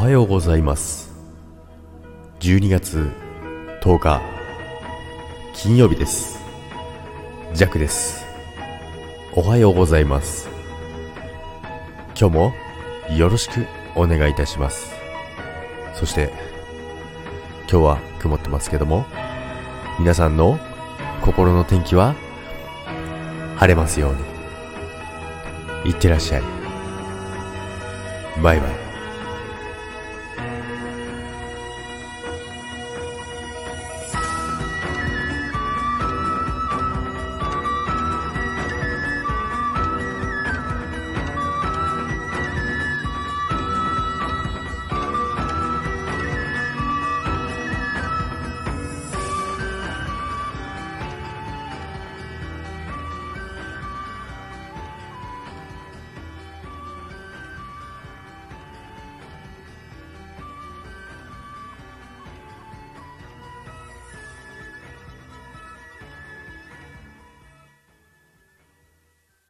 [0.00, 1.10] はようございます。
[2.38, 3.10] 12月
[3.82, 4.22] 10日
[5.54, 6.38] 金曜日です。
[7.52, 8.24] ジャックです。
[9.34, 10.48] おはようございます。
[12.16, 12.54] 今日も
[13.10, 14.94] よろしくお願いいたします。
[15.94, 16.30] そして
[17.68, 19.04] 今日は曇ってますけども
[19.98, 20.60] 皆さんの
[21.22, 22.14] 心の天気は
[23.56, 24.14] 晴れますよう
[25.84, 25.90] に。
[25.90, 26.42] いってらっしゃい。
[28.40, 28.87] バイバイ。